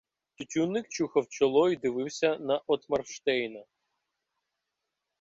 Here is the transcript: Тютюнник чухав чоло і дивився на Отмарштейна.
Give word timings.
Тютюнник 0.37 0.89
чухав 0.89 1.27
чоло 1.29 1.69
і 1.71 1.75
дивився 1.75 2.37
на 2.37 2.57
Отмарштейна. 2.67 3.63